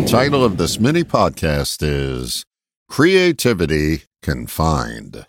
The 0.00 0.06
title 0.06 0.42
of 0.42 0.56
this 0.56 0.80
mini 0.80 1.04
podcast 1.04 1.82
is 1.82 2.46
Creativity 2.88 4.04
Confined. 4.22 5.26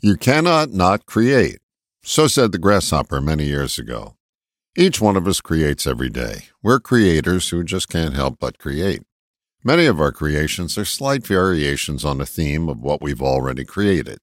You 0.00 0.16
cannot 0.16 0.70
not 0.72 1.04
create. 1.04 1.58
So 2.02 2.26
said 2.26 2.52
the 2.52 2.58
grasshopper 2.58 3.20
many 3.20 3.44
years 3.44 3.78
ago. 3.78 4.16
Each 4.74 5.02
one 5.02 5.18
of 5.18 5.28
us 5.28 5.42
creates 5.42 5.86
every 5.86 6.08
day. 6.08 6.44
We're 6.62 6.80
creators 6.80 7.50
who 7.50 7.62
just 7.62 7.90
can't 7.90 8.14
help 8.14 8.38
but 8.40 8.56
create. 8.56 9.02
Many 9.62 9.84
of 9.84 10.00
our 10.00 10.12
creations 10.12 10.78
are 10.78 10.86
slight 10.86 11.26
variations 11.26 12.02
on 12.02 12.22
a 12.22 12.26
theme 12.26 12.70
of 12.70 12.80
what 12.80 13.02
we've 13.02 13.22
already 13.22 13.66
created. 13.66 14.16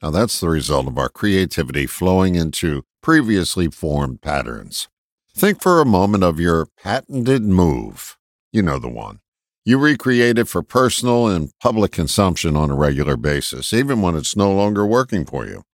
Now, 0.00 0.10
that's 0.10 0.38
the 0.38 0.48
result 0.48 0.86
of 0.86 0.98
our 0.98 1.08
creativity 1.08 1.86
flowing 1.86 2.36
into 2.36 2.84
previously 3.02 3.72
formed 3.72 4.22
patterns. 4.22 4.86
Think 5.34 5.60
for 5.60 5.80
a 5.80 5.84
moment 5.84 6.22
of 6.22 6.38
your 6.38 6.68
patented 6.80 7.42
move. 7.42 8.16
You 8.56 8.62
know 8.62 8.78
the 8.78 8.88
one. 8.88 9.20
You 9.66 9.76
recreate 9.76 10.38
it 10.38 10.48
for 10.48 10.62
personal 10.62 11.28
and 11.28 11.50
public 11.60 11.92
consumption 11.92 12.56
on 12.56 12.70
a 12.70 12.74
regular 12.74 13.18
basis, 13.18 13.74
even 13.74 14.00
when 14.00 14.16
it's 14.16 14.34
no 14.34 14.50
longer 14.50 14.86
working 14.86 15.26
for 15.26 15.44
you. 15.44 15.64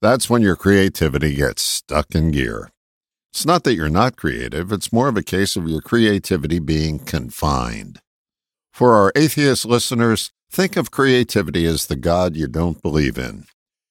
That's 0.00 0.30
when 0.30 0.40
your 0.40 0.54
creativity 0.54 1.34
gets 1.34 1.62
stuck 1.62 2.14
in 2.14 2.30
gear. 2.30 2.70
It's 3.32 3.44
not 3.44 3.64
that 3.64 3.74
you're 3.74 3.88
not 3.88 4.14
creative, 4.14 4.70
it's 4.70 4.92
more 4.92 5.08
of 5.08 5.16
a 5.16 5.22
case 5.24 5.56
of 5.56 5.68
your 5.68 5.80
creativity 5.80 6.60
being 6.60 7.00
confined. 7.00 7.98
For 8.72 8.94
our 8.94 9.10
atheist 9.16 9.64
listeners, 9.64 10.30
think 10.48 10.76
of 10.76 10.92
creativity 10.92 11.66
as 11.66 11.86
the 11.86 11.96
God 11.96 12.36
you 12.36 12.46
don't 12.46 12.80
believe 12.80 13.18
in. 13.18 13.46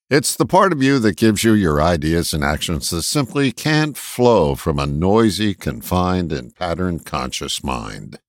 It's 0.09 0.37
the 0.37 0.45
part 0.45 0.71
of 0.71 0.81
you 0.81 0.99
that 0.99 1.17
gives 1.17 1.43
you 1.43 1.51
your 1.51 1.81
ideas 1.81 2.31
and 2.31 2.45
actions 2.45 2.91
that 2.91 3.03
simply 3.03 3.51
can't 3.51 3.97
flow 3.97 4.55
from 4.55 4.79
a 4.79 4.85
noisy, 4.85 5.53
confined, 5.53 6.31
and 6.31 6.55
pattern 6.55 6.99
conscious 6.99 7.61
mind. 7.61 8.19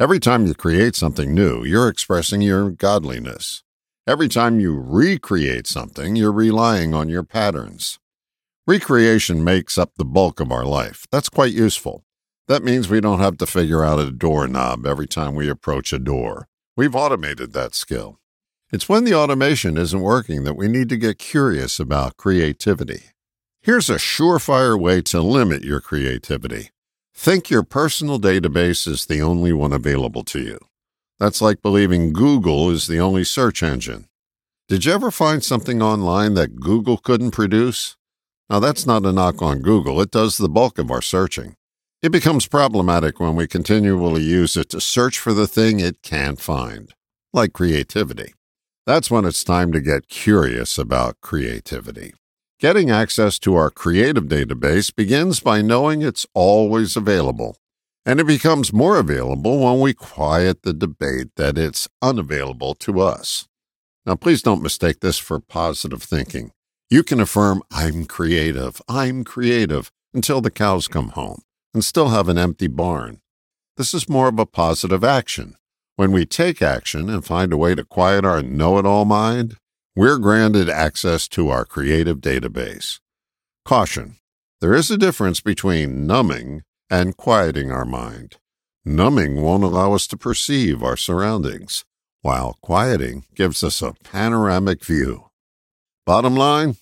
Every 0.00 0.20
time 0.20 0.46
you 0.46 0.54
create 0.54 0.94
something 0.94 1.34
new, 1.34 1.64
you're 1.64 1.88
expressing 1.88 2.40
your 2.40 2.70
godliness. 2.70 3.64
Every 4.06 4.28
time 4.28 4.60
you 4.60 4.78
recreate 4.78 5.66
something, 5.66 6.14
you're 6.14 6.30
relying 6.30 6.94
on 6.94 7.08
your 7.08 7.24
patterns. 7.24 7.98
Recreation 8.64 9.42
makes 9.42 9.76
up 9.76 9.90
the 9.96 10.04
bulk 10.04 10.38
of 10.38 10.52
our 10.52 10.64
life. 10.64 11.04
That's 11.10 11.28
quite 11.28 11.52
useful. 11.52 12.04
That 12.46 12.62
means 12.62 12.88
we 12.88 13.00
don't 13.00 13.18
have 13.18 13.38
to 13.38 13.46
figure 13.46 13.84
out 13.84 13.98
a 13.98 14.12
doorknob 14.12 14.86
every 14.86 15.08
time 15.08 15.34
we 15.34 15.50
approach 15.50 15.92
a 15.92 15.98
door. 15.98 16.46
We've 16.76 16.94
automated 16.94 17.52
that 17.54 17.74
skill. 17.74 18.20
It's 18.70 18.88
when 18.88 19.02
the 19.02 19.16
automation 19.16 19.76
isn't 19.76 20.00
working 20.00 20.44
that 20.44 20.56
we 20.56 20.68
need 20.68 20.88
to 20.90 20.96
get 20.96 21.18
curious 21.18 21.80
about 21.80 22.16
creativity. 22.16 23.02
Here's 23.62 23.90
a 23.90 23.96
surefire 23.96 24.80
way 24.80 25.02
to 25.02 25.20
limit 25.20 25.64
your 25.64 25.80
creativity. 25.80 26.70
Think 27.20 27.50
your 27.50 27.64
personal 27.64 28.20
database 28.20 28.86
is 28.86 29.06
the 29.06 29.20
only 29.20 29.52
one 29.52 29.72
available 29.72 30.22
to 30.22 30.38
you. 30.40 30.60
That's 31.18 31.42
like 31.42 31.62
believing 31.62 32.12
Google 32.12 32.70
is 32.70 32.86
the 32.86 33.00
only 33.00 33.24
search 33.24 33.60
engine. 33.60 34.06
Did 34.68 34.84
you 34.84 34.92
ever 34.92 35.10
find 35.10 35.42
something 35.42 35.82
online 35.82 36.34
that 36.34 36.60
Google 36.60 36.96
couldn't 36.96 37.32
produce? 37.32 37.96
Now, 38.48 38.60
that's 38.60 38.86
not 38.86 39.04
a 39.04 39.10
knock 39.10 39.42
on 39.42 39.62
Google, 39.62 40.00
it 40.00 40.12
does 40.12 40.36
the 40.36 40.48
bulk 40.48 40.78
of 40.78 40.92
our 40.92 41.02
searching. 41.02 41.56
It 42.02 42.12
becomes 42.12 42.46
problematic 42.46 43.18
when 43.18 43.34
we 43.34 43.48
continually 43.48 44.22
use 44.22 44.56
it 44.56 44.68
to 44.68 44.80
search 44.80 45.18
for 45.18 45.32
the 45.32 45.48
thing 45.48 45.80
it 45.80 46.02
can't 46.02 46.40
find, 46.40 46.94
like 47.32 47.52
creativity. 47.52 48.32
That's 48.86 49.10
when 49.10 49.24
it's 49.24 49.42
time 49.42 49.72
to 49.72 49.80
get 49.80 50.08
curious 50.08 50.78
about 50.78 51.20
creativity. 51.20 52.14
Getting 52.60 52.90
access 52.90 53.38
to 53.40 53.54
our 53.54 53.70
creative 53.70 54.24
database 54.24 54.92
begins 54.92 55.38
by 55.38 55.62
knowing 55.62 56.02
it's 56.02 56.26
always 56.34 56.96
available, 56.96 57.56
and 58.04 58.18
it 58.18 58.26
becomes 58.26 58.72
more 58.72 58.98
available 58.98 59.60
when 59.60 59.78
we 59.78 59.94
quiet 59.94 60.62
the 60.62 60.72
debate 60.72 61.28
that 61.36 61.56
it's 61.56 61.86
unavailable 62.02 62.74
to 62.74 62.98
us. 62.98 63.46
Now, 64.04 64.16
please 64.16 64.42
don't 64.42 64.60
mistake 64.60 64.98
this 64.98 65.18
for 65.18 65.38
positive 65.38 66.02
thinking. 66.02 66.50
You 66.90 67.04
can 67.04 67.20
affirm, 67.20 67.62
I'm 67.70 68.06
creative, 68.06 68.82
I'm 68.88 69.22
creative, 69.22 69.92
until 70.12 70.40
the 70.40 70.50
cows 70.50 70.88
come 70.88 71.10
home, 71.10 71.42
and 71.72 71.84
still 71.84 72.08
have 72.08 72.28
an 72.28 72.38
empty 72.38 72.66
barn. 72.66 73.20
This 73.76 73.94
is 73.94 74.08
more 74.08 74.26
of 74.26 74.38
a 74.40 74.46
positive 74.46 75.04
action. 75.04 75.54
When 75.94 76.10
we 76.10 76.26
take 76.26 76.60
action 76.60 77.08
and 77.08 77.24
find 77.24 77.52
a 77.52 77.56
way 77.56 77.76
to 77.76 77.84
quiet 77.84 78.24
our 78.24 78.42
know 78.42 78.78
it 78.78 78.86
all 78.86 79.04
mind, 79.04 79.58
we're 79.98 80.18
granted 80.18 80.70
access 80.70 81.26
to 81.26 81.48
our 81.48 81.64
creative 81.64 82.18
database. 82.18 83.00
Caution 83.64 84.14
there 84.60 84.72
is 84.72 84.92
a 84.92 84.96
difference 84.96 85.40
between 85.40 86.06
numbing 86.06 86.62
and 86.88 87.16
quieting 87.16 87.72
our 87.72 87.84
mind. 87.84 88.36
Numbing 88.84 89.42
won't 89.42 89.64
allow 89.64 89.94
us 89.94 90.06
to 90.06 90.16
perceive 90.16 90.84
our 90.84 90.96
surroundings, 90.96 91.84
while 92.22 92.56
quieting 92.62 93.24
gives 93.34 93.64
us 93.64 93.82
a 93.82 93.94
panoramic 94.04 94.84
view. 94.84 95.30
Bottom 96.06 96.36
line 96.36 96.76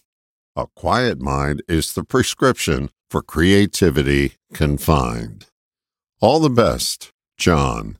a 0.54 0.66
quiet 0.76 1.18
mind 1.18 1.62
is 1.66 1.94
the 1.94 2.04
prescription 2.04 2.90
for 3.10 3.22
creativity 3.22 4.34
confined. 4.52 5.46
All 6.20 6.38
the 6.38 6.50
best, 6.50 7.12
John 7.38 7.96